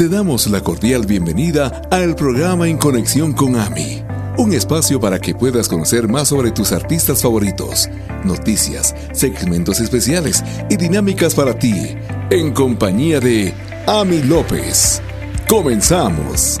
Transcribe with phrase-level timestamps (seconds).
[0.00, 4.02] te damos la cordial bienvenida al programa En Conexión con AMI,
[4.38, 7.86] un espacio para que puedas conocer más sobre tus artistas favoritos,
[8.24, 11.74] noticias, segmentos especiales y dinámicas para ti,
[12.30, 13.52] en compañía de
[13.86, 15.02] Ami López.
[15.46, 16.58] Comenzamos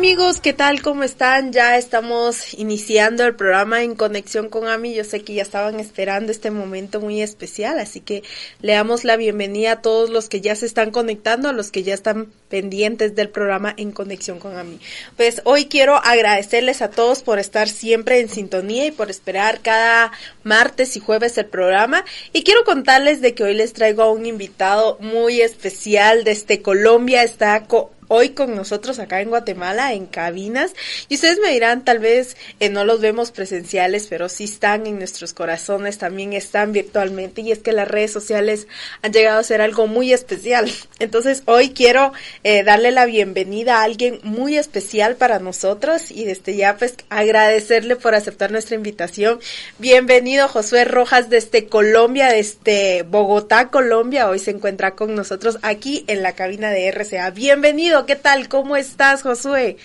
[0.00, 0.80] amigos, ¿qué tal?
[0.80, 1.52] ¿Cómo están?
[1.52, 4.94] Ya estamos iniciando el programa en conexión con Ami.
[4.94, 8.22] Yo sé que ya estaban esperando este momento muy especial, así que
[8.62, 11.82] le damos la bienvenida a todos los que ya se están conectando, a los que
[11.82, 14.80] ya están pendientes del programa en conexión con Ami.
[15.18, 20.12] Pues hoy quiero agradecerles a todos por estar siempre en sintonía y por esperar cada
[20.44, 22.06] martes y jueves el programa.
[22.32, 27.22] Y quiero contarles de que hoy les traigo a un invitado muy especial desde Colombia.
[27.22, 27.66] Está
[28.12, 30.72] hoy con nosotros acá en Guatemala, en cabinas.
[31.08, 34.98] Y ustedes me dirán, tal vez eh, no los vemos presenciales, pero sí están en
[34.98, 37.40] nuestros corazones, también están virtualmente.
[37.42, 38.66] Y es que las redes sociales
[39.02, 40.70] han llegado a ser algo muy especial.
[40.98, 46.56] Entonces hoy quiero eh, darle la bienvenida a alguien muy especial para nosotros y desde
[46.56, 49.38] ya pues agradecerle por aceptar nuestra invitación.
[49.78, 54.28] Bienvenido Josué Rojas desde Colombia, desde Bogotá, Colombia.
[54.28, 57.30] Hoy se encuentra con nosotros aquí en la cabina de RCA.
[57.30, 57.99] Bienvenido.
[58.06, 58.48] ¿Qué tal?
[58.48, 59.76] ¿Cómo estás, Josué?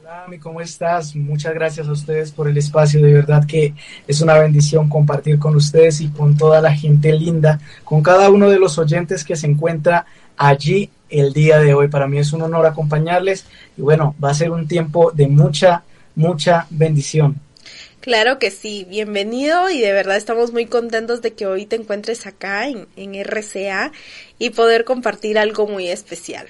[0.00, 1.16] Hola, ¿cómo estás?
[1.16, 3.02] Muchas gracias a ustedes por el espacio.
[3.02, 3.74] De verdad que
[4.06, 8.50] es una bendición compartir con ustedes y con toda la gente linda, con cada uno
[8.50, 11.88] de los oyentes que se encuentra allí el día de hoy.
[11.88, 13.46] Para mí es un honor acompañarles
[13.76, 15.82] y bueno, va a ser un tiempo de mucha,
[16.14, 17.40] mucha bendición.
[18.04, 22.26] Claro que sí, bienvenido y de verdad estamos muy contentos de que hoy te encuentres
[22.26, 23.92] acá en, en RCA
[24.38, 26.46] y poder compartir algo muy especial.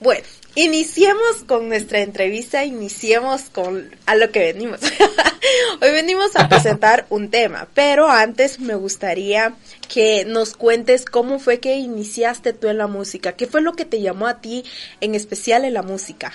[0.00, 0.24] Bueno,
[0.56, 4.80] iniciemos con nuestra entrevista, iniciemos con a lo que venimos.
[5.80, 9.54] hoy venimos a presentar un tema, pero antes me gustaría
[9.88, 13.84] que nos cuentes cómo fue que iniciaste tú en la música, qué fue lo que
[13.84, 14.64] te llamó a ti
[15.00, 16.32] en especial en la música.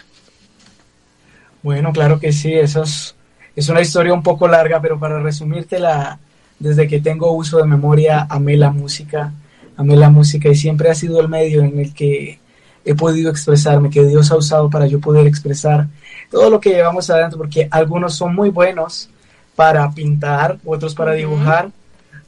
[1.64, 2.86] Bueno, claro que sí, eso
[3.56, 6.20] es una historia un poco larga, pero para resumírtela,
[6.60, 9.32] desde que tengo uso de memoria, amé la música,
[9.78, 12.40] amé la música y siempre ha sido el medio en el que
[12.86, 15.88] he podido expresarme, que Dios ha usado para yo poder expresar
[16.32, 19.10] todo lo que llevamos adentro, porque algunos son muy buenos
[19.56, 21.70] para pintar, otros para dibujar,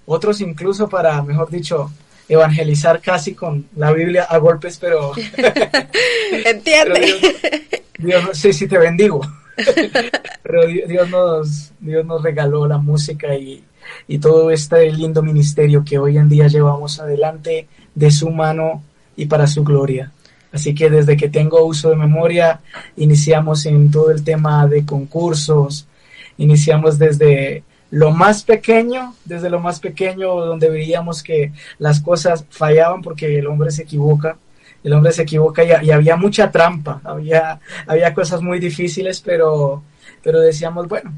[0.05, 1.91] otros incluso para, mejor dicho,
[2.29, 5.13] evangelizar casi con la Biblia a golpes, pero...
[6.45, 7.81] Entiende.
[7.97, 9.21] Dios, no sé si te bendigo.
[10.43, 13.63] Pero Dios nos, regaló la música y,
[14.07, 18.83] y todo este lindo ministerio que hoy en día llevamos adelante de su mano
[19.15, 20.11] y para su gloria.
[20.51, 22.61] Así que desde que tengo uso de memoria,
[22.95, 25.85] iniciamos en todo el tema de concursos,
[26.37, 33.01] iniciamos desde lo más pequeño, desde lo más pequeño donde veíamos que las cosas fallaban
[33.01, 34.37] porque el hombre se equivoca,
[34.85, 39.81] el hombre se equivoca y, había mucha trampa, había, había cosas muy difíciles, pero,
[40.21, 41.11] pero decíamos, bueno,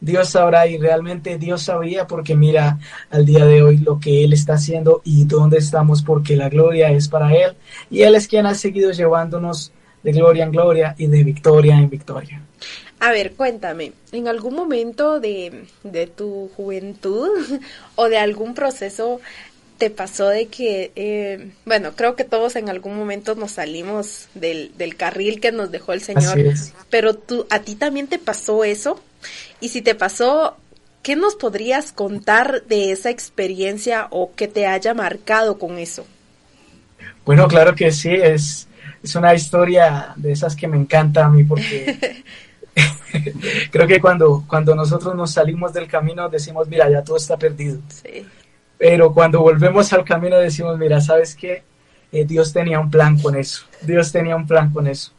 [0.00, 2.80] Dios sabrá y realmente Dios sabía porque mira
[3.10, 6.90] al día de hoy lo que Él está haciendo y dónde estamos porque la gloria
[6.90, 7.54] es para Él
[7.88, 9.70] y Él es quien ha seguido llevándonos
[10.02, 12.42] de gloria en gloria y de victoria en victoria.
[12.98, 17.28] A ver, cuéntame, ¿en algún momento de, de tu juventud
[17.94, 19.20] o de algún proceso
[19.84, 24.72] te pasó de que, eh, bueno, creo que todos en algún momento nos salimos del,
[24.78, 26.38] del carril que nos dejó el Señor,
[26.88, 28.98] pero tú, a ti también te pasó eso,
[29.60, 30.56] y si te pasó,
[31.02, 36.06] ¿qué nos podrías contar de esa experiencia o que te haya marcado con eso?
[37.26, 38.66] Bueno, claro que sí, es,
[39.02, 42.22] es una historia de esas que me encanta a mí porque
[43.70, 47.80] creo que cuando, cuando nosotros nos salimos del camino decimos, mira, ya todo está perdido.
[47.88, 48.24] Sí.
[48.78, 51.62] Pero cuando volvemos al camino decimos, mira, ¿sabes qué?
[52.12, 53.64] Eh, Dios tenía un plan con eso.
[53.82, 55.12] Dios tenía un plan con eso.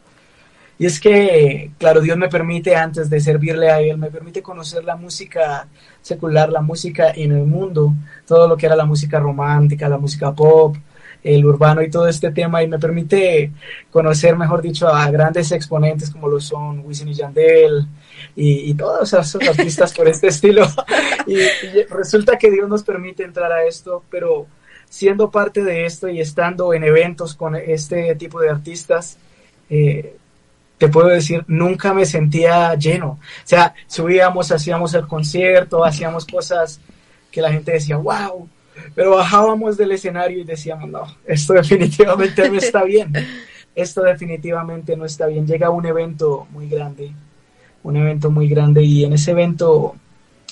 [0.78, 4.84] Y es que, claro, Dios me permite, antes de servirle a Él, me permite conocer
[4.84, 5.68] la música
[6.02, 7.94] secular, la música en el mundo,
[8.26, 10.76] todo lo que era la música romántica, la música pop,
[11.22, 13.52] el urbano y todo este tema, y me permite
[13.90, 17.86] conocer, mejor dicho, a grandes exponentes como lo son Wisin y Yandel,
[18.34, 20.66] y, todos esos artistas por este estilo.
[21.26, 21.36] Y,
[21.90, 24.46] resulta que Dios nos permite entrar a esto, pero
[24.88, 29.18] siendo parte de esto y estando en eventos con este tipo de artistas,
[29.70, 30.16] eh,
[30.78, 33.08] te puedo decir, nunca me sentía lleno.
[33.08, 36.80] O sea, subíamos, hacíamos el concierto, hacíamos cosas
[37.30, 38.48] que la gente decía, wow,
[38.94, 43.12] pero bajábamos del escenario y decíamos, no, esto definitivamente no está bien.
[43.74, 45.46] Esto definitivamente no está bien.
[45.46, 47.12] Llega un evento muy grande
[47.86, 49.94] un evento muy grande y en ese evento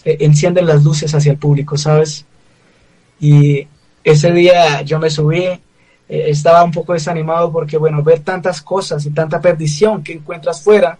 [0.04, 2.24] eh, encienden las luces hacia el público, ¿sabes?
[3.20, 3.66] Y
[4.04, 5.60] ese día yo me subí, eh,
[6.08, 10.96] estaba un poco desanimado porque, bueno, ver tantas cosas y tanta perdición que encuentras fuera,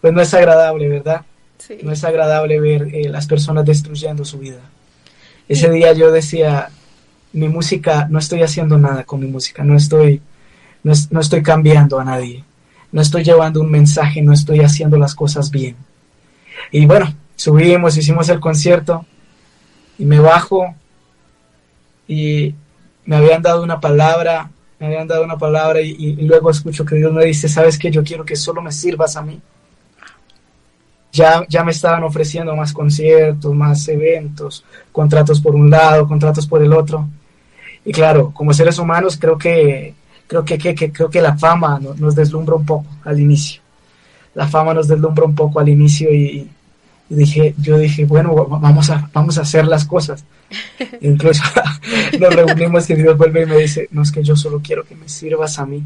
[0.00, 1.22] pues no es agradable, ¿verdad?
[1.82, 4.60] No es agradable ver eh, las personas destruyendo su vida.
[5.48, 6.68] Ese día yo decía,
[7.32, 10.20] mi música, no estoy haciendo nada con mi música, no estoy,
[10.84, 12.44] no estoy cambiando a nadie,
[12.94, 15.74] no estoy llevando un mensaje, no estoy haciendo las cosas bien.
[16.70, 19.04] Y bueno, subimos, hicimos el concierto
[19.98, 20.72] y me bajo
[22.06, 22.54] y
[23.04, 24.48] me habían dado una palabra,
[24.78, 28.04] me habían dado una palabra y, luego escucho que Dios me dice, sabes que yo
[28.04, 29.40] quiero que solo me sirvas a mí.
[31.10, 36.62] Ya, ya me estaban ofreciendo más conciertos, más eventos, contratos por un lado, contratos por
[36.62, 37.08] el otro.
[37.84, 39.94] Y claro, como seres humanos creo que
[40.26, 43.60] creo que, que, creo que la fama nos deslumbra un poco al inicio.
[44.34, 46.48] La fama nos deslumbra un poco al inicio y,
[47.08, 50.24] dije, yo dije, bueno, vamos a, vamos a hacer las cosas.
[51.00, 51.42] Incluso
[52.18, 54.94] nos reunimos y Dios vuelve y me dice, no es que yo solo quiero que
[54.94, 55.82] me sirvas a mí.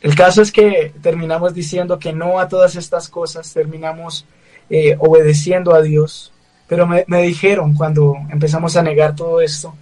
[0.00, 4.26] El caso es que terminamos diciendo que no a todas estas cosas, terminamos
[4.68, 6.30] eh, obedeciendo a Dios,
[6.68, 9.74] pero me, me dijeron cuando empezamos a negar todo esto,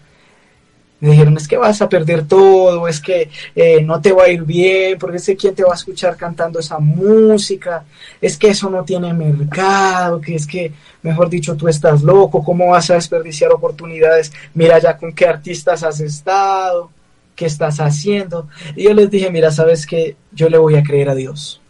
[1.02, 4.28] me dijeron, es que vas a perder todo, es que eh, no te va a
[4.28, 7.82] ir bien, porque sé quién te va a escuchar cantando esa música,
[8.20, 10.72] es que eso no tiene mercado, que es que,
[11.02, 14.32] mejor dicho, tú estás loco, ¿cómo vas a desperdiciar oportunidades?
[14.54, 16.88] Mira ya con qué artistas has estado,
[17.34, 18.46] qué estás haciendo.
[18.76, 21.60] Y yo les dije, mira, sabes que yo le voy a creer a Dios.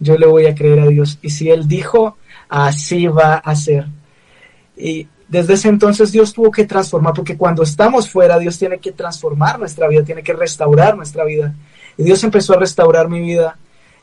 [0.00, 1.18] Yo le voy a creer a Dios.
[1.20, 2.16] Y si Él dijo,
[2.48, 3.88] así va a ser.
[4.74, 8.92] Y desde ese entonces Dios tuvo que transformar, porque cuando estamos fuera, Dios tiene que
[8.92, 11.54] transformar nuestra vida, tiene que restaurar nuestra vida.
[11.98, 13.58] Y Dios empezó a restaurar mi vida.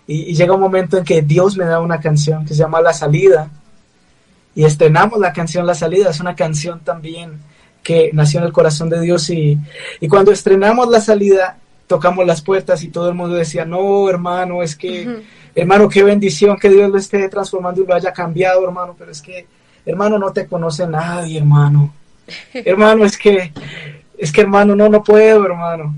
[0.06, 2.94] Y, llega un momento en que Dios me da una canción que se llama La
[2.94, 3.50] Salida.
[4.54, 6.12] Y estrenamos la canción La Salida.
[6.12, 7.40] Es una canción también
[7.82, 9.28] que nació en el corazón de Dios.
[9.32, 9.58] Y,
[10.00, 11.58] y cuando estrenamos La Salida,
[11.88, 15.24] tocamos las puertas y todo el mundo decía, no, hermano, es que,
[15.56, 19.22] hermano, qué bendición que Dios lo esté transformando y lo haya cambiado, hermano, pero es
[19.22, 19.48] que
[19.86, 21.94] hermano, no te conoce nadie, hermano.
[22.54, 23.52] hermano, es que,
[24.18, 25.96] es que, hermano, no, no puedo, hermano.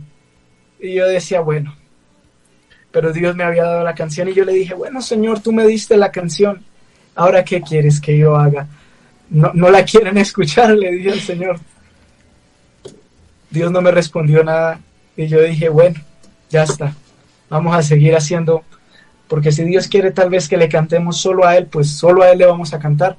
[0.79, 1.75] Y yo decía, bueno,
[2.91, 5.65] pero Dios me había dado la canción y yo le dije, bueno, Señor, tú me
[5.65, 6.63] diste la canción,
[7.15, 8.67] ahora qué quieres que yo haga.
[9.29, 11.59] No, no la quieren escuchar, le dije al Señor.
[13.49, 14.79] Dios no me respondió nada
[15.15, 15.99] y yo dije, bueno,
[16.49, 16.93] ya está,
[17.49, 18.63] vamos a seguir haciendo,
[19.27, 22.31] porque si Dios quiere tal vez que le cantemos solo a Él, pues solo a
[22.31, 23.17] Él le vamos a cantar.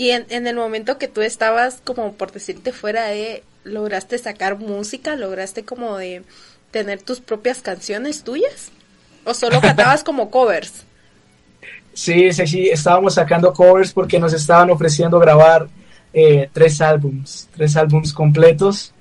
[0.00, 4.58] Y en, en el momento que tú estabas, como por decirte fuera de, lograste sacar
[4.58, 6.22] música, lograste como de
[6.70, 8.70] tener tus propias canciones tuyas,
[9.26, 10.84] o solo cantabas como covers.
[11.92, 15.68] Sí, sí, sí, estábamos sacando covers porque nos estaban ofreciendo grabar
[16.14, 18.94] eh, tres álbums, tres álbums completos.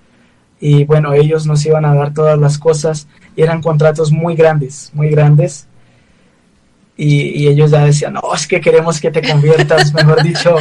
[0.59, 3.07] Y bueno, ellos nos iban a dar todas las cosas.
[3.37, 5.69] Y eran contratos muy grandes, muy grandes
[7.01, 10.57] y, ellos ya decían, no, es que queremos que te conviertas, mejor dicho,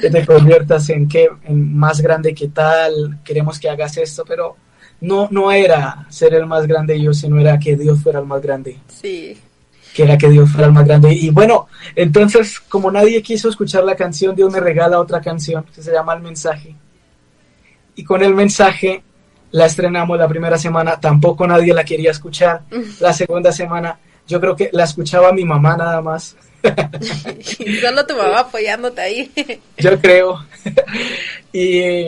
[0.00, 4.56] que te conviertas en qué, en más grande que tal, queremos que hagas esto, pero
[5.02, 8.40] no, no era ser el más grande yo, sino era que Dios fuera el más
[8.40, 8.78] grande.
[8.88, 9.38] Sí.
[9.94, 11.12] Que era que Dios fuera el más grande.
[11.12, 15.82] Y bueno, entonces, como nadie quiso escuchar la canción, Dios me regala otra canción que
[15.82, 16.74] se llama El Mensaje.
[17.94, 19.02] Y con el mensaje
[19.50, 22.62] la estrenamos la primera semana, tampoco nadie la quería escuchar.
[23.00, 26.36] La segunda semana yo creo que la escuchaba mi mamá nada más.
[27.80, 29.32] solo tu mamá apoyándote ahí.
[29.78, 30.44] yo creo.
[31.52, 32.04] y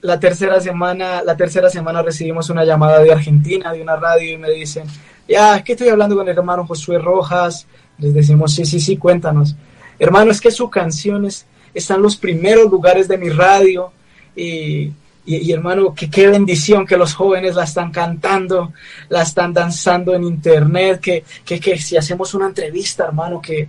[0.00, 4.38] la tercera semana, la tercera semana recibimos una llamada de Argentina, de una radio, y
[4.38, 4.86] me dicen,
[5.28, 7.66] ya, es que estoy hablando con el hermano Josué Rojas.
[7.98, 9.56] Les decimos, sí, sí, sí, cuéntanos.
[9.98, 13.92] Hermano, es que sus canciones están en los primeros lugares de mi radio
[14.34, 14.92] y
[15.36, 18.72] y, hermano, que qué bendición que los jóvenes la están cantando,
[19.10, 23.68] la están danzando en internet, que, que, que si hacemos una entrevista, hermano, que...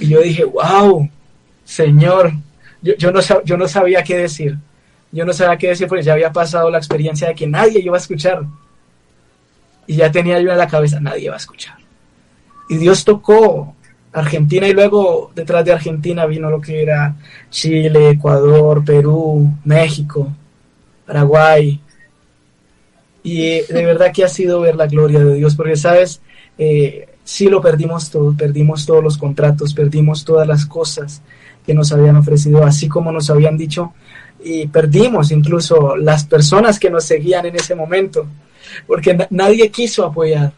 [0.00, 1.08] Y yo dije, wow,
[1.64, 2.32] Señor,
[2.82, 4.58] yo, yo, no, yo no sabía qué decir.
[5.12, 7.96] Yo no sabía qué decir porque ya había pasado la experiencia de que nadie iba
[7.96, 8.42] a escuchar.
[9.86, 11.76] Y ya tenía yo en la cabeza, nadie iba a escuchar.
[12.68, 13.74] Y Dios tocó
[14.12, 17.14] Argentina y luego detrás de Argentina vino lo que era
[17.50, 20.32] Chile, Ecuador, Perú, México.
[21.08, 21.80] Paraguay.
[23.22, 26.20] Y eh, de verdad que ha sido ver la gloria de Dios, porque sabes,
[26.58, 31.22] eh, sí lo perdimos todo, perdimos todos los contratos, perdimos todas las cosas
[31.66, 33.94] que nos habían ofrecido, así como nos habían dicho,
[34.44, 38.26] y perdimos incluso las personas que nos seguían en ese momento,
[38.86, 40.52] porque nadie quiso apoyar,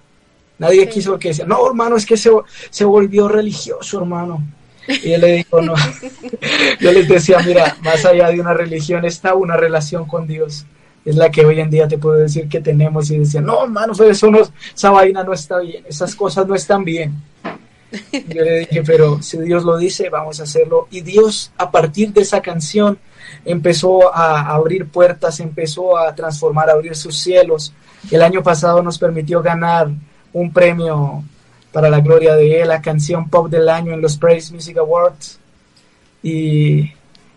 [0.59, 2.30] nadie quiso que decía, no, hermano, es que se,
[2.71, 4.45] se volvió religioso, hermano.
[4.87, 5.75] Y él le dijo, no.
[6.80, 10.66] Yo les decía, mira, más allá de una religión está una relación con Dios.
[11.04, 13.92] es la que hoy en día te puedo decir que tenemos y decían, no, hermano,
[13.92, 14.40] eso no,
[14.75, 17.14] esa vaina no está bien, esas cosas no están bien.
[18.12, 20.87] Yo le dije, pero si Dios lo dice, vamos a hacerlo.
[20.90, 22.99] Y Dios, a partir de esa canción,
[23.44, 27.72] empezó a abrir puertas, empezó a transformar, a abrir sus cielos.
[28.10, 29.90] El año pasado nos permitió ganar
[30.32, 31.25] un premio
[31.72, 35.38] para la gloria de Él, la canción pop del año en los Praise Music Awards.
[36.22, 36.92] Y,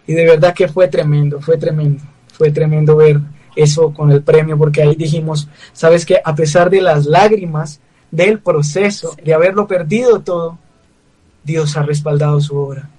[0.07, 3.19] y de verdad que fue tremendo, fue tremendo, fue tremendo ver
[3.55, 7.79] eso con el premio, porque ahí dijimos, sabes que a pesar de las lágrimas,
[8.11, 10.59] del proceso, de haberlo perdido todo,
[11.43, 12.89] Dios ha respaldado su obra.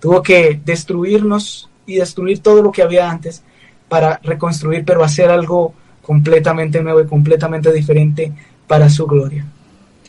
[0.00, 3.42] Tuvo que destruirnos y destruir todo lo que había antes
[3.88, 8.32] para reconstruir, pero hacer algo completamente nuevo y completamente diferente
[8.66, 9.46] para su gloria.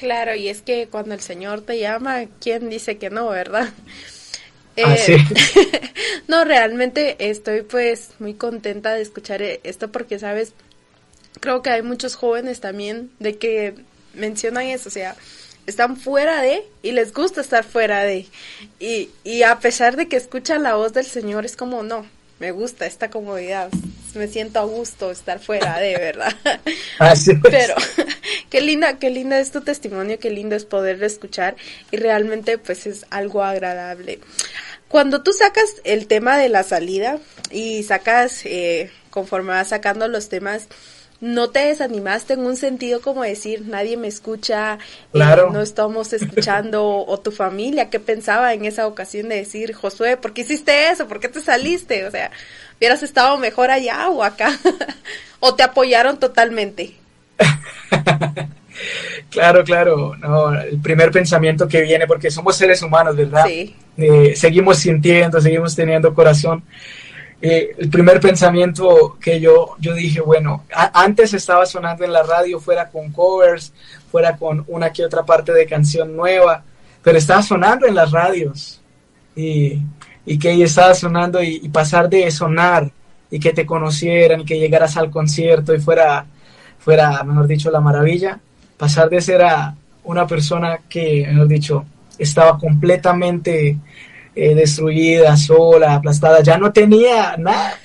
[0.01, 3.69] Claro, y es que cuando el Señor te llama, ¿quién dice que no, verdad?
[4.83, 5.17] Ah, eh,
[6.29, 10.53] no, realmente estoy pues muy contenta de escuchar esto porque, sabes,
[11.41, 13.75] creo que hay muchos jóvenes también de que
[14.13, 15.17] mencionan eso, o sea,
[15.67, 18.27] están fuera de y les gusta estar fuera de.
[18.79, 22.05] Y, y a pesar de que escuchan la voz del Señor, es como, no,
[22.39, 23.69] me gusta esta comodidad,
[24.15, 26.35] me siento a gusto estar fuera de, ¿verdad?
[26.99, 27.75] Así Pero
[28.49, 31.55] qué linda, qué linda es tu testimonio, qué lindo es poderlo escuchar
[31.91, 34.19] y realmente pues es algo agradable.
[34.87, 40.27] Cuando tú sacas el tema de la salida y sacas, eh, conforme vas sacando los
[40.27, 40.67] temas,
[41.21, 44.77] no te desanimaste en un sentido como decir nadie me escucha, eh,
[45.11, 45.51] claro.
[45.51, 50.33] no estamos escuchando, o tu familia, ¿qué pensaba en esa ocasión de decir, Josué, ¿por
[50.33, 51.07] qué hiciste eso?
[51.07, 52.05] ¿Por qué te saliste?
[52.05, 52.31] O sea,
[52.81, 54.57] hubieras estado mejor allá o acá,
[55.39, 56.95] o te apoyaron totalmente.
[59.29, 63.45] claro, claro, no, el primer pensamiento que viene, porque somos seres humanos, ¿verdad?
[63.45, 63.75] Sí.
[63.97, 66.63] Eh, seguimos sintiendo, seguimos teniendo corazón
[67.39, 72.59] eh, el primer pensamiento que yo, yo dije, bueno, antes estaba sonando en la radio,
[72.59, 73.73] fuera con covers,
[74.11, 76.63] fuera con una que otra parte de canción nueva,
[77.03, 78.79] pero estaba sonando en las radios
[79.35, 79.79] y,
[80.25, 82.91] y que ella estaba sonando y, pasar de sonar
[83.29, 86.25] y que te conocieran y que llegaras al concierto y fuera,
[86.79, 88.39] fuera, mejor dicho, la maravilla,
[88.77, 91.85] pasar de ser a una persona que, mejor dicho,
[92.17, 93.77] estaba completamente
[94.35, 97.77] eh, destruida, sola, aplastada, ya no tenía nada,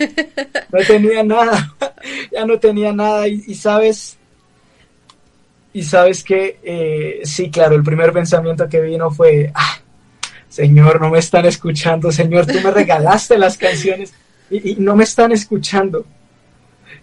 [0.71, 1.75] no tenía nada,
[2.33, 4.17] ya no tenía nada y, sabes,
[5.73, 9.79] y sabes que eh, sí, claro, el primer pensamiento que vino fue, ah,
[10.57, 14.15] Señor, no me están escuchando, Señor, tú me regalaste las canciones
[14.51, 16.07] y, no me están escuchando.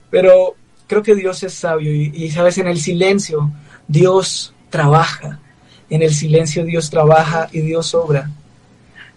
[0.09, 0.55] Pero
[0.87, 3.51] creo que Dios es sabio y, sabes, en el silencio
[3.87, 5.39] Dios trabaja,
[5.87, 8.31] en el silencio Dios trabaja y Dios obra.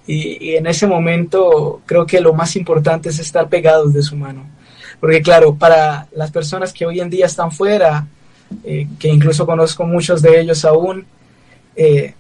[0.07, 4.45] Y, en ese momento creo que lo más importante es estar pegados de su mano.
[5.01, 8.07] Porque claro, para las personas que hoy en día están fuera,
[8.65, 11.07] eh, que incluso conozco muchos de ellos aún,
[11.75, 12.13] eh,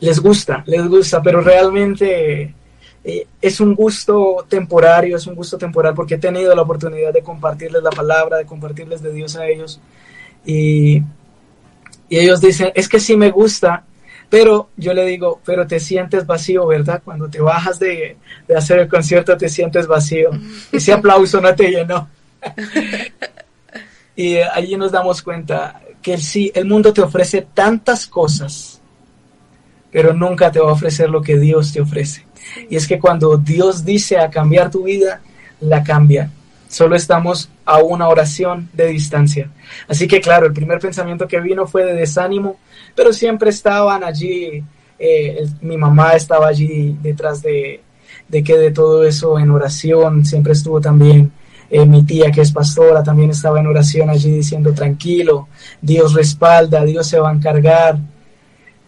[0.00, 2.54] les gusta, les gusta, pero realmente
[3.04, 7.22] eh, es un gusto temporario, es un gusto temporal porque he tenido la oportunidad de
[7.22, 9.80] compartirles la palabra, de compartirles de Dios a ellos.
[10.44, 11.02] Y,
[12.08, 13.84] y ellos dicen, es que sí me gusta,
[14.30, 17.00] pero yo le digo, pero te sientes vacío, ¿verdad?
[17.04, 18.16] Cuando te bajas de,
[18.54, 20.30] hacer el concierto te sientes vacío.
[20.72, 22.08] Ese aplauso no te llenó.
[24.16, 28.77] y allí nos damos cuenta que sí, el mundo te ofrece tantas cosas,
[29.90, 32.24] pero nunca te va a ofrecer lo que Dios te ofrece.
[32.68, 35.20] Y es que cuando Dios dice a cambiar tu vida,
[35.60, 36.30] la cambia.
[36.68, 39.50] Solo estamos a una oración de distancia.
[39.88, 42.58] Así que claro, el primer pensamiento que vino fue de desánimo,
[42.94, 44.62] pero siempre estaban allí,
[44.98, 47.82] eh, mi mamá estaba allí detrás de,
[48.30, 51.32] que de todo eso en oración, siempre estuvo también
[51.70, 55.48] eh, mi tía que es pastora, también estaba en oración allí diciendo tranquilo,
[55.80, 57.98] Dios respalda, Dios se va a encargar.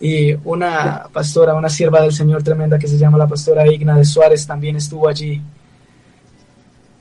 [0.00, 4.04] Y una pastora, una sierva del Señor tremenda que se llama la pastora Igna de
[4.04, 5.42] Suárez también estuvo allí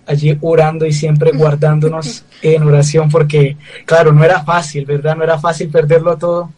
[0.09, 5.15] allí orando y siempre guardándonos en oración porque, claro, no era fácil, ¿verdad?
[5.15, 6.51] No era fácil perderlo todo,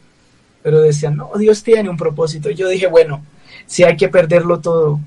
[0.64, 2.50] pero decían, no, Dios tiene un propósito.
[2.50, 3.22] Y yo dije, bueno,
[3.66, 5.00] si hay que perderlo todo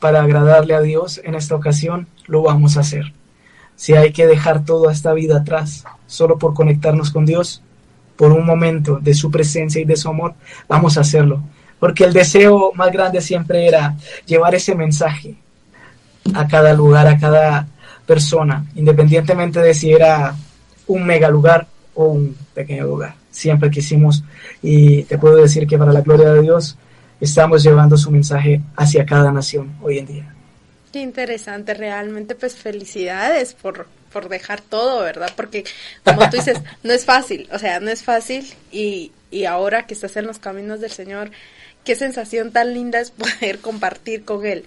[0.00, 3.12] para agradarle a Dios en esta ocasión, lo vamos a hacer.
[3.76, 7.62] Si hay que dejar toda esta vida atrás solo por conectarnos con Dios,
[8.22, 10.34] por un momento de su presencia y de su amor,
[10.68, 11.42] vamos a hacerlo.
[11.80, 15.34] Porque el deseo más grande siempre era llevar ese mensaje
[16.32, 17.66] a cada lugar, a cada
[18.06, 20.36] persona, independientemente de si era
[20.86, 24.22] un mega lugar o un pequeño lugar siempre quisimos
[24.62, 26.76] y te puedo decir que para la gloria de Dios
[27.20, 30.34] estamos llevando su mensaje hacia cada nación hoy en día.
[30.92, 35.32] Qué interesante, realmente pues felicidades por, por dejar todo, ¿verdad?
[35.34, 35.64] Porque
[36.04, 39.94] como tú dices, no es fácil, o sea, no es fácil y, y ahora que
[39.94, 41.30] estás en los caminos del Señor,
[41.84, 44.64] qué sensación tan linda es poder compartir con Él.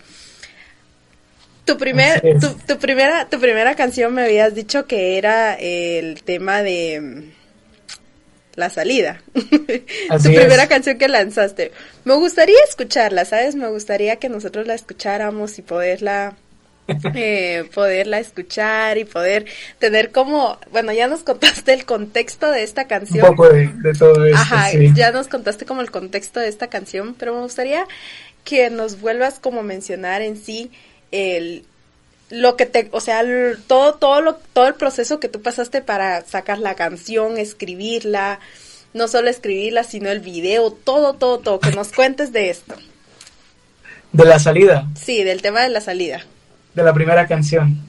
[1.66, 6.62] Tu, primer, tu, tu, primera, tu primera canción me habías dicho que era el tema
[6.62, 7.24] de mm,
[8.56, 9.22] la salida.
[9.34, 11.72] tu primera canción que lanzaste.
[12.04, 13.56] Me gustaría escucharla, ¿sabes?
[13.56, 16.36] Me gustaría que nosotros la escucháramos y poderla
[17.16, 19.46] eh, poderla escuchar y poder
[19.80, 23.26] tener como, bueno, ya nos contaste el contexto de esta canción.
[23.26, 24.38] Un poco de, todo esto.
[24.38, 27.86] Ajá, ya nos contaste como el contexto de esta canción, pero me gustaría
[28.44, 30.72] que nos vuelvas como a mencionar en sí
[31.12, 31.66] el
[32.30, 33.24] lo que te, o sea,
[33.68, 38.40] todo, todo lo, todo el proceso que tú pasaste para sacar la canción, escribirla,
[38.94, 42.76] no solo escribirla, sino el video, todo, todo, todo, que nos cuentes de esto.
[44.12, 44.88] De la salida.
[45.00, 46.26] Sí, del tema de la salida.
[46.76, 47.80] De la primera canción.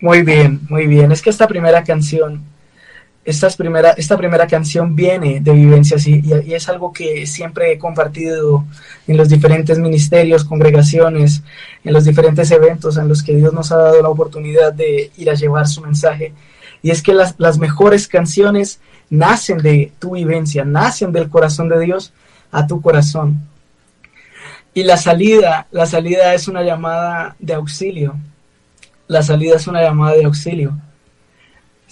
[0.00, 1.12] Muy bien, muy bien.
[1.12, 2.44] Es que esta primera canción
[3.56, 8.64] primera, esta primera canción viene de vivencias y, y, es algo que siempre he compartido
[9.06, 11.42] en los diferentes ministerios, congregaciones,
[11.84, 15.30] en los diferentes eventos en los que Dios nos ha dado la oportunidad de ir
[15.30, 16.32] a llevar su mensaje.
[16.82, 21.78] Y es que las, las mejores canciones nacen de tu vivencia, nacen del corazón de
[21.78, 22.12] Dios
[22.50, 23.40] a tu corazón.
[24.74, 28.16] Y la salida, la salida es una llamada de auxilio.
[29.08, 30.74] La salida es una llamada de auxilio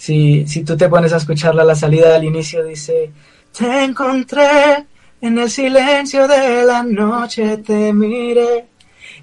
[0.01, 3.11] si, si tú te pones a escucharla, la salida al inicio dice,
[3.55, 4.83] te encontré
[5.21, 8.65] en el silencio de la noche, te miré.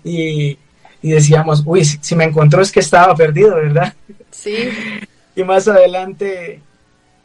[0.04, 0.56] Y,
[1.02, 3.92] y decíamos, uy, si, me encontró es que estaba perdido, ¿verdad?
[4.30, 4.68] Sí.
[5.34, 6.60] Y más adelante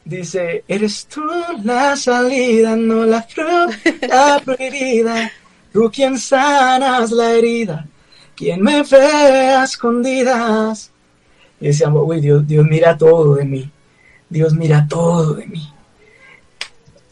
[0.03, 1.21] dice, eres tú
[1.63, 5.31] la salida, no la fruta prohibida,
[5.74, 7.86] tú quien sanas la herida,
[8.36, 8.98] quien me ve
[9.56, 10.94] a escondidas
[11.63, 13.72] y decíamos, uy, Dios, Dios mira todo de mí.
[14.27, 15.65] Dios mira todo de mí.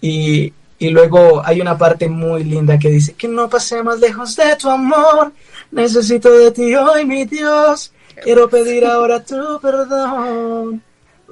[0.01, 4.35] Y, y luego hay una parte muy linda que dice, que no pase más lejos
[4.35, 5.31] de tu amor.
[5.71, 7.93] Necesito de ti hoy, mi Dios.
[8.21, 10.83] Quiero pedir ahora tu perdón.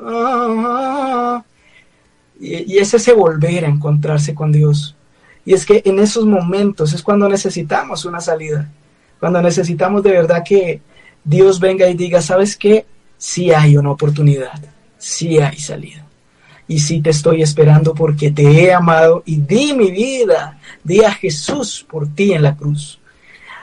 [0.02, 1.44] Oh,
[2.40, 4.96] Y, y es ese volver a encontrarse con Dios.
[5.46, 8.70] Y es que en esos momentos es cuando necesitamos una salida.
[9.20, 10.82] Cuando necesitamos de verdad que
[11.24, 12.86] Dios venga y diga, ¿sabes qué?
[13.20, 14.60] sí hay una oportunidad,
[14.98, 16.06] sí hay salida.
[16.68, 21.12] Y sí te estoy esperando porque te he amado y di mi vida, di a
[21.12, 23.00] Jesús por ti en la cruz.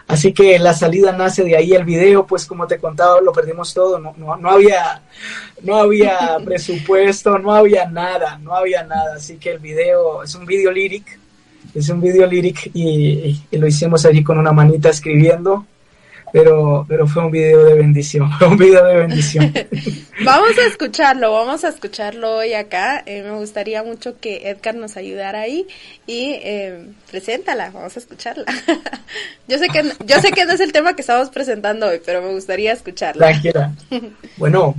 [0.08, 1.72] Así que la salida nace de ahí.
[1.72, 3.98] El video, pues como te contaba, lo perdimos todo.
[3.98, 5.02] No, no, había,
[5.62, 9.16] no había presupuesto, no había nada, no había nada.
[9.16, 11.18] Así que el video es un video lyric,
[11.76, 15.66] es un video lyric y, y lo hicimos allí con una manita escribiendo
[16.32, 19.52] pero, pero fue un video de bendición, fue un video de bendición.
[20.24, 23.02] vamos a escucharlo, vamos a escucharlo hoy acá.
[23.06, 25.66] Eh, me gustaría mucho que Edgar nos ayudara ahí
[26.06, 28.44] y eh, preséntala, vamos a escucharla.
[29.48, 32.20] yo sé que yo sé que no es el tema que estamos presentando hoy, pero
[32.20, 33.28] me gustaría escucharla.
[33.28, 33.72] Tranquila.
[34.36, 34.74] Bueno,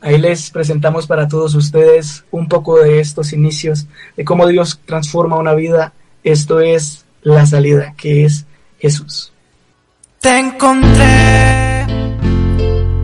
[0.00, 5.38] ahí les presentamos para todos ustedes un poco de estos inicios, de cómo Dios transforma
[5.38, 5.92] una vida.
[6.22, 8.44] Esto es la salida, que es
[8.78, 9.32] Jesús.
[10.20, 11.80] Te encontré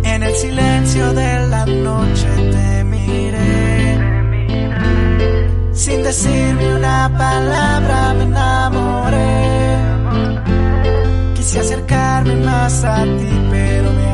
[0.04, 3.98] en el silencio de la noche, te miré.
[5.72, 9.36] Sin decirme una palabra me enamoré.
[11.36, 14.05] Quise acercarme más a ti, pero me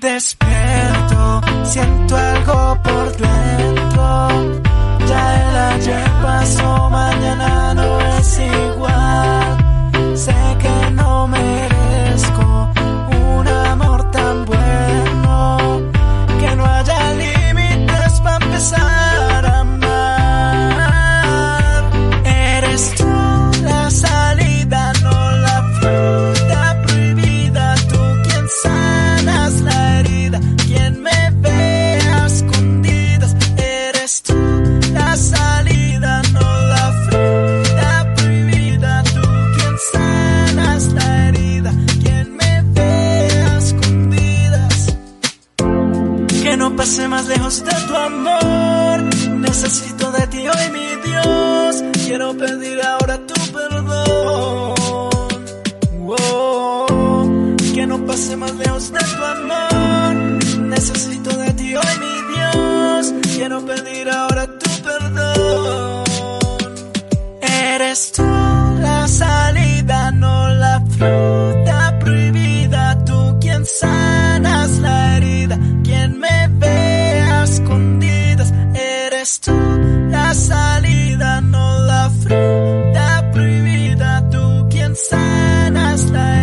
[0.00, 4.28] despierto, siento algo por dentro.
[5.06, 10.16] Ya el ayer pasó, mañana no es igual.
[10.16, 11.79] Sé que no merezco
[58.40, 60.14] más lejos de tu amor.
[60.74, 63.14] Necesito de ti hoy, mi Dios.
[63.34, 66.04] Quiero pedir ahora tu perdón.
[67.42, 68.24] Eres tú
[68.80, 73.04] la salida, no la fruta prohibida.
[73.04, 78.52] Tú quien sanas la herida, quien me ve a escondidas.
[78.74, 79.58] Eres tú
[80.10, 84.30] la salida, no la fruta prohibida.
[84.30, 86.39] Tú quien sanas la herida,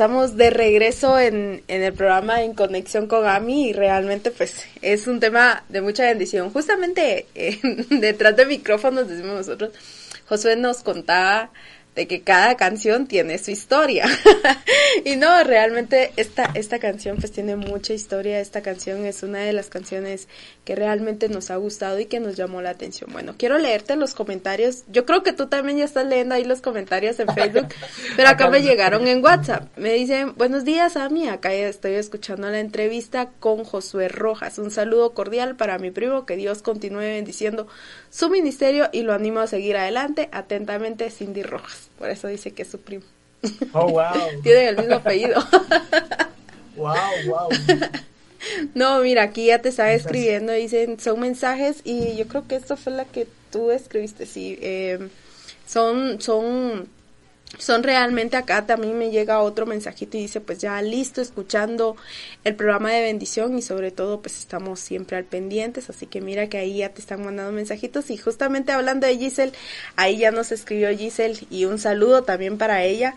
[0.00, 5.06] estamos de regreso en, en el programa En Conexión con Ami y realmente pues es
[5.06, 6.50] un tema de mucha bendición.
[6.50, 7.60] Justamente eh,
[7.90, 9.72] detrás de micrófonos decimos nosotros,
[10.26, 11.50] Josué nos contaba
[11.94, 14.06] de que cada canción tiene su historia.
[15.04, 18.40] y no, realmente esta, esta canción pues tiene mucha historia.
[18.40, 20.28] Esta canción es una de las canciones
[20.70, 23.10] que realmente nos ha gustado y que nos llamó la atención.
[23.12, 24.84] Bueno, quiero leerte los comentarios.
[24.86, 27.66] Yo creo que tú también ya estás leyendo ahí los comentarios en Facebook,
[28.16, 29.76] pero acá me llegaron en WhatsApp.
[29.76, 31.28] Me dicen, buenos días, Ami.
[31.28, 34.60] Acá estoy escuchando la entrevista con Josué Rojas.
[34.60, 36.24] Un saludo cordial para mi primo.
[36.24, 37.66] Que Dios continúe bendiciendo
[38.08, 40.28] su ministerio y lo animo a seguir adelante.
[40.30, 41.90] Atentamente, Cindy Rojas.
[41.98, 43.02] Por eso dice que es su primo.
[43.72, 44.04] Oh, wow.
[44.44, 45.42] Tienen el mismo apellido.
[46.76, 46.94] Wow,
[47.26, 47.48] wow.
[48.74, 52.76] No, mira, aquí ya te estaba escribiendo, dicen, son mensajes y yo creo que esto
[52.76, 54.58] fue la que tú escribiste, sí.
[54.60, 55.08] eh,
[55.66, 56.88] son, son,
[57.58, 61.96] son realmente acá también me llega otro mensajito y dice, pues ya listo, escuchando
[62.44, 66.48] el programa de bendición y sobre todo pues estamos siempre al pendientes, así que mira
[66.48, 69.52] que ahí ya te están mandando mensajitos y justamente hablando de Giselle,
[69.96, 73.14] ahí ya nos escribió Giselle y un saludo también para ella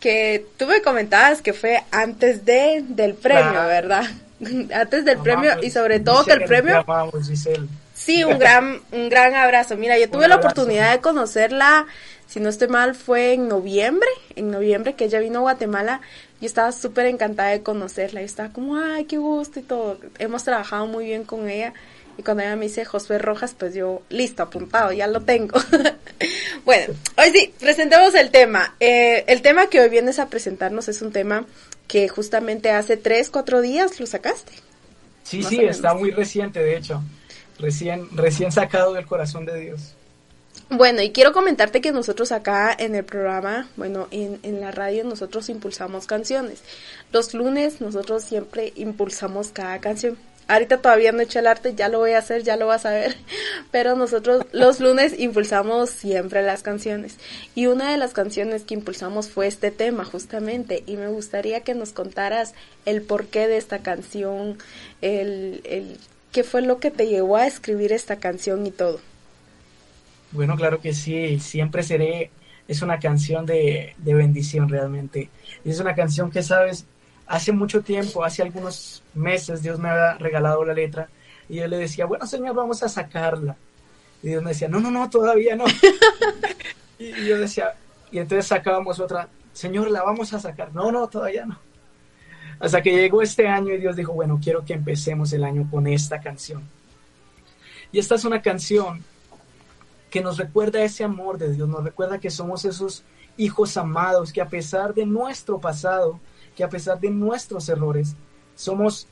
[0.00, 3.62] que tú me comentabas que fue antes de del premio.
[3.66, 4.06] ¿verdad?
[4.74, 7.66] antes del premio y sobre todo que el Giselle, premio amamos, Giselle.
[7.94, 9.76] Sí, un gran, un gran abrazo.
[9.76, 10.52] Mira, yo tuve Un la abrazo.
[10.52, 11.86] oportunidad de conocerla,
[12.26, 16.00] si no estoy mal, fue en noviembre, en noviembre que ella vino a Guatemala.
[16.40, 18.20] Yo estaba súper encantada de conocerla.
[18.20, 19.98] Yo estaba como, ay, qué gusto y todo.
[20.18, 21.72] Hemos trabajado muy bien con ella.
[22.18, 25.58] Y cuando ella me dice Josué Rojas, pues yo, listo, apuntado, ya lo tengo.
[26.64, 28.74] bueno, hoy sí, presentemos el tema.
[28.80, 31.44] Eh, el tema que hoy vienes a presentarnos es un tema
[31.88, 34.52] que justamente hace tres, cuatro días lo sacaste.
[35.22, 37.02] Sí, Más sí, está muy reciente, de hecho.
[37.58, 39.94] Recién, recién sacado del corazón de Dios.
[40.68, 45.04] Bueno, y quiero comentarte que nosotros acá en el programa, bueno, en, en la radio
[45.04, 46.62] nosotros impulsamos canciones.
[47.12, 50.18] Los lunes nosotros siempre impulsamos cada canción.
[50.48, 52.86] Ahorita todavía no he hecho el arte, ya lo voy a hacer, ya lo vas
[52.86, 53.16] a ver.
[53.72, 57.16] Pero nosotros los lunes impulsamos siempre las canciones.
[57.54, 60.84] Y una de las canciones que impulsamos fue este tema justamente.
[60.86, 62.54] Y me gustaría que nos contaras
[62.84, 64.58] el porqué de esta canción,
[65.02, 65.98] el, el
[66.30, 69.00] qué fue lo que te llevó a escribir esta canción y todo.
[70.30, 72.30] Bueno, claro que sí, siempre seré,
[72.68, 75.28] es una canción de, de bendición realmente.
[75.64, 76.84] Es una canción que, sabes,
[77.26, 81.08] hace mucho tiempo, hace algunos meses, Dios me había regalado la letra
[81.48, 83.56] y yo le decía, bueno, Señor, vamos a sacarla.
[84.22, 85.64] Y Dios me decía, no, no, no, todavía no.
[86.98, 87.74] y, y yo decía,
[88.10, 90.74] y entonces sacábamos otra, Señor, la vamos a sacar.
[90.74, 91.58] No, no, todavía no.
[92.58, 95.86] Hasta que llegó este año y Dios dijo, bueno, quiero que empecemos el año con
[95.86, 96.62] esta canción.
[97.92, 99.04] Y esta es una canción
[100.10, 103.04] que nos recuerda ese amor de Dios, nos recuerda que somos esos
[103.36, 106.18] hijos amados, que a pesar de nuestro pasado,
[106.56, 108.16] que a pesar de nuestros errores,
[108.56, 109.06] somos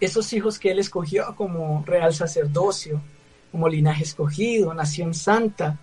[0.00, 3.00] esos hijos que Él escogió como real sacerdocio,
[3.52, 5.78] como linaje escogido, nación santa,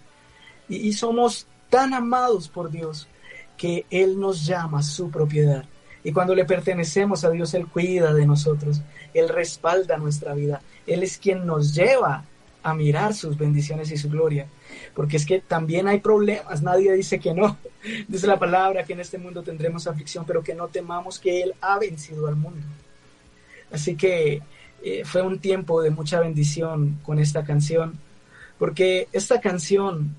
[0.68, 3.08] y, somos tan amados por Dios
[3.58, 5.66] que Él nos llama su propiedad.
[6.04, 8.82] Y cuando le pertenecemos a Dios, Él cuida de nosotros,
[9.14, 12.26] Él respalda nuestra vida, Él es quien nos lleva
[12.64, 14.48] a mirar sus bendiciones y su gloria.
[14.96, 17.58] Porque es que también hay problemas, nadie dice que no.
[18.08, 21.54] Dice la palabra que en este mundo tendremos aflicción, pero que no temamos que Él
[21.60, 22.66] ha vencido al mundo.
[23.72, 24.42] Así que
[24.82, 28.00] eh, fue un tiempo de mucha bendición con esta canción,
[28.58, 30.16] porque esta canción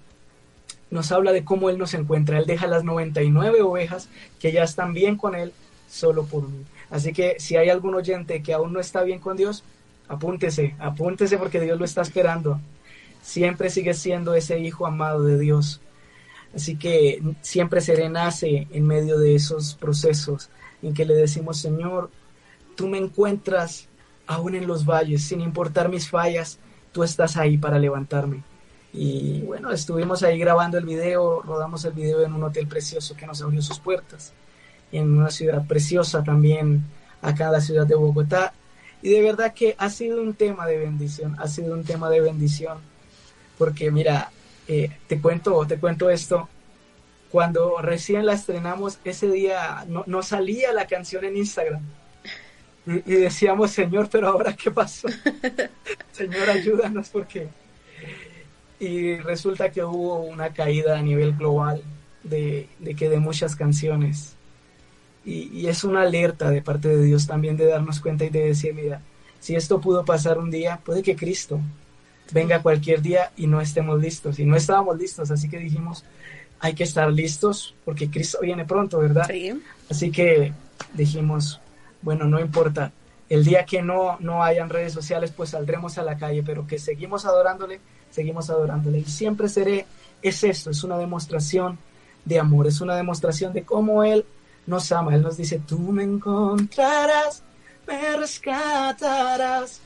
[0.90, 2.38] nos habla de cómo Él nos encuentra.
[2.38, 5.52] Él deja las 99 ovejas que ya están bien con Él
[5.88, 6.64] solo por mí.
[6.90, 9.64] Así que si hay algún oyente que aún no está bien con Dios,
[10.08, 12.60] apúntese, apúntese porque Dios lo está esperando.
[13.22, 15.80] Siempre sigue siendo ese hijo amado de Dios.
[16.54, 20.50] Así que siempre se nace en medio de esos procesos
[20.82, 22.10] en que le decimos, Señor,
[22.76, 23.88] tú me encuentras
[24.26, 26.58] aún en los valles, sin importar mis fallas,
[26.92, 28.42] tú estás ahí para levantarme.
[28.92, 33.26] Y bueno, estuvimos ahí grabando el video, rodamos el video en un hotel precioso que
[33.26, 34.32] nos abrió sus puertas,
[34.92, 36.84] en una ciudad preciosa también,
[37.20, 38.52] acá la ciudad de Bogotá.
[39.04, 42.22] Y de verdad que ha sido un tema de bendición, ha sido un tema de
[42.22, 42.78] bendición,
[43.58, 44.30] porque mira,
[44.66, 46.48] eh, te cuento, te cuento esto.
[47.30, 51.82] Cuando recién la estrenamos, ese día no, no salía la canción en Instagram.
[52.86, 55.06] Y, y, decíamos, Señor, pero ahora qué pasó?
[56.12, 57.48] Señor, ayúdanos porque
[58.78, 61.82] y resulta que hubo una caída a nivel global
[62.22, 64.33] de, de que de muchas canciones.
[65.24, 68.44] Y, y, es una alerta de parte de Dios también de darnos cuenta y de
[68.44, 69.00] decir, mira,
[69.40, 71.60] si esto pudo pasar un día, puede que Cristo
[72.32, 74.38] venga cualquier día y no estemos listos.
[74.38, 76.04] Y no estábamos listos, así que dijimos,
[76.60, 79.26] hay que estar listos porque Cristo viene pronto, ¿verdad?
[79.26, 79.58] Sí.
[79.90, 80.52] Así que
[80.92, 81.60] dijimos,
[82.02, 82.92] bueno, no importa.
[83.30, 86.78] El día que no, no hayan redes sociales, pues saldremos a la calle, pero que
[86.78, 87.80] seguimos adorándole
[88.14, 89.00] seguimos adorándole.
[89.00, 89.86] Y siempre seré,
[90.22, 91.78] es esto, es una demostración
[92.24, 94.24] de amor, es una demostración de cómo Él
[94.66, 95.14] nos ama.
[95.14, 97.42] Él nos dice, tú me encontrarás,
[97.86, 99.80] me rescatarás,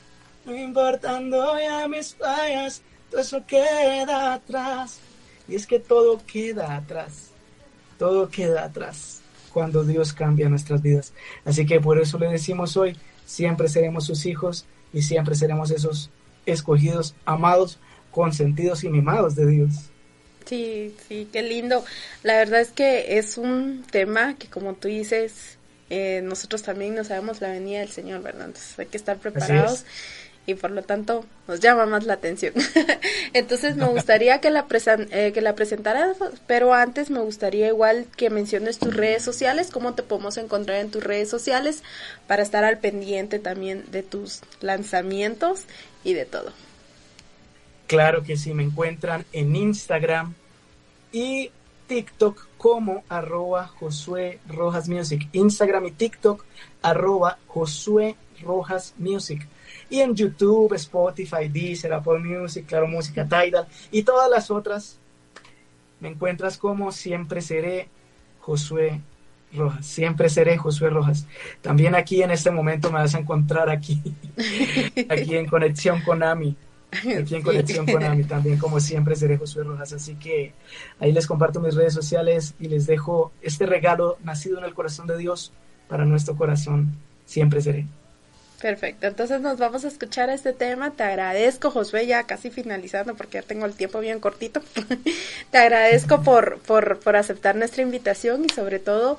[0.45, 4.99] no importando ya mis fallas, todo eso queda atrás.
[5.47, 7.31] Y es que todo queda atrás,
[7.97, 11.13] todo queda atrás cuando Dios cambia nuestras vidas.
[11.43, 16.09] Así que por eso le decimos hoy, siempre seremos sus hijos y siempre seremos esos
[16.45, 17.79] escogidos, amados,
[18.11, 19.91] consentidos y mimados de Dios.
[20.49, 21.85] Sí, sí, qué lindo.
[22.23, 25.59] La verdad es que es un tema que como tú dices,
[25.91, 28.47] eh, nosotros también no sabemos la venida del Señor, ¿verdad?
[28.47, 29.85] Entonces hay que estar preparados
[30.47, 32.55] y por lo tanto nos llama más la atención.
[33.33, 34.65] Entonces me gustaría que la,
[35.11, 39.93] eh, que la presentaras, pero antes me gustaría igual que menciones tus redes sociales, cómo
[39.93, 41.83] te podemos encontrar en tus redes sociales
[42.25, 45.65] para estar al pendiente también de tus lanzamientos
[46.03, 46.53] y de todo.
[47.89, 50.35] Claro que sí, me encuentran en Instagram
[51.11, 51.49] y
[51.87, 55.27] TikTok como arroba Josué Rojas Music.
[55.33, 56.45] Instagram y TikTok
[56.83, 59.47] arroba Josué Rojas Music.
[59.89, 64.99] Y en YouTube, Spotify, Deezer, Apple Music, Claro Música, Tidal y todas las otras
[65.99, 67.89] me encuentras como siempre seré
[68.39, 69.01] Josué
[69.51, 69.83] Rojas.
[69.83, 71.25] Siempre seré Josué Rojas.
[71.63, 73.99] También aquí en este momento me vas a encontrar aquí,
[75.09, 76.55] aquí en conexión con Ami
[76.91, 79.93] aquí en Conexión con Ami también, como siempre, seré Josué Rojas.
[79.93, 80.53] Así que
[80.99, 85.07] ahí les comparto mis redes sociales y les dejo este regalo nacido en el corazón
[85.07, 85.51] de Dios
[85.87, 86.95] para nuestro corazón.
[87.25, 87.85] Siempre seré.
[88.61, 90.91] Perfecto, entonces nos vamos a escuchar este tema.
[90.91, 94.61] Te agradezco, Josué, ya casi finalizando porque ya tengo el tiempo bien cortito.
[95.51, 99.17] Te agradezco por, por, por aceptar nuestra invitación y sobre todo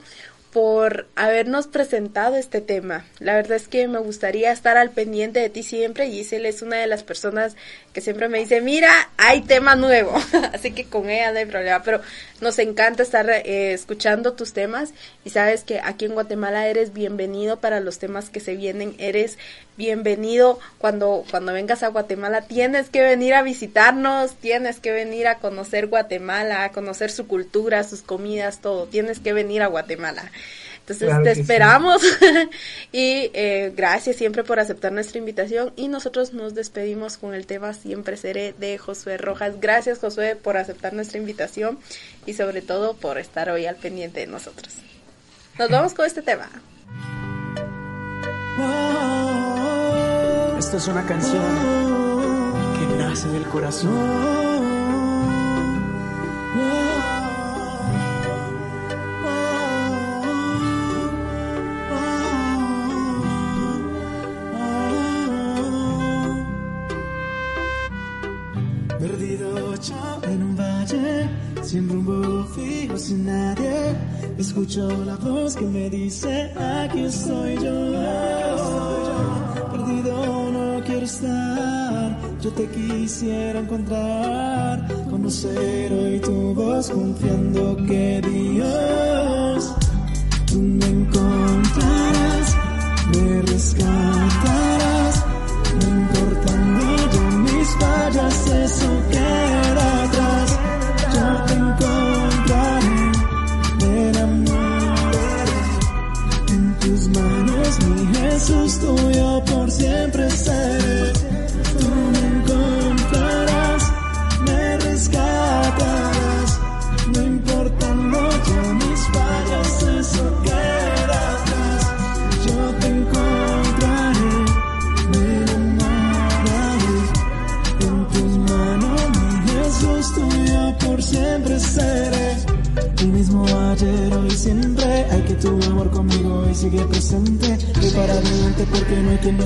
[0.52, 3.06] por habernos presentado este tema.
[3.20, 6.62] La verdad es que me gustaría estar al pendiente de ti siempre y Giselle es
[6.62, 7.56] una de las personas
[7.92, 10.12] que siempre me dice, mira, hay tema nuevo.
[10.52, 12.00] Así que con ella no hay problema, pero
[12.40, 14.92] nos encanta estar eh, escuchando tus temas
[15.24, 19.38] y sabes que aquí en Guatemala eres bienvenido para los temas que se vienen, eres
[19.76, 25.38] bienvenido cuando, cuando vengas a Guatemala, tienes que venir a visitarnos, tienes que venir a
[25.38, 30.30] conocer Guatemala, a conocer su cultura, sus comidas, todo, tienes que venir a Guatemala.
[30.80, 32.02] Entonces te esperamos
[32.92, 37.74] y eh, gracias siempre por aceptar nuestra invitación y nosotros nos despedimos con el tema
[37.74, 39.60] Siempre seré de Josué Rojas.
[39.60, 41.78] Gracias Josué por aceptar nuestra invitación
[42.26, 44.74] y sobre todo por estar hoy al pendiente de nosotros.
[45.58, 46.50] Nos vamos con este tema.
[50.58, 51.42] Esta es una canción
[52.78, 54.40] que nace del corazón.
[74.40, 77.92] Escucho la voz que me dice, aquí estoy yo.
[79.70, 84.88] Perdido no quiero estar, yo te quisiera encontrar.
[85.10, 89.09] Conocer hoy tu voz confiando que Dios,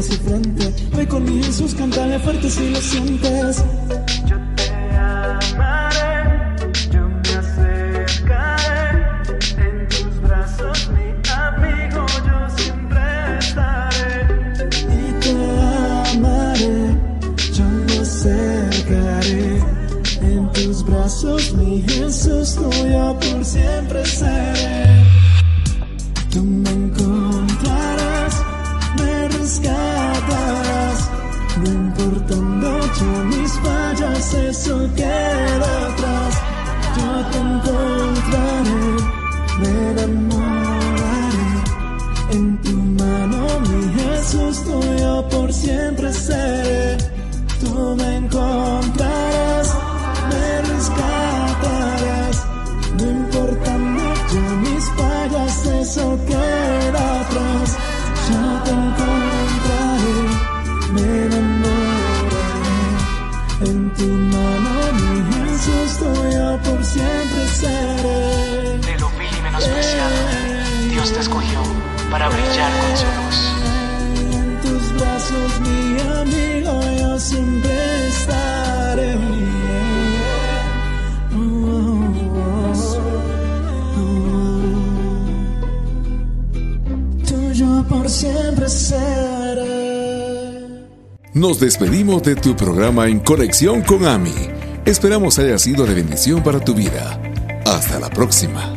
[0.05, 0.73] hacia frente.
[0.97, 3.65] Ve con mi Jesús, cántale fuerte si lo sientes.
[42.31, 46.99] En tu mano, mi Jesús, tuyo por siempre seré.
[47.61, 48.17] Tú me
[72.15, 73.39] para brillar con su luz.
[74.37, 79.17] En tus brazos, mi amigo, yo siempre estaré
[81.37, 82.15] oh,
[87.27, 89.75] Tuyo por siempre seré.
[91.33, 94.35] Nos despedimos de tu programa en conexión con AMI.
[94.85, 97.21] Esperamos haya sido de bendición para tu vida.
[97.67, 98.74] Hasta la próxima.